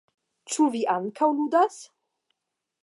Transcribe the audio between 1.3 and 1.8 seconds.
ludas?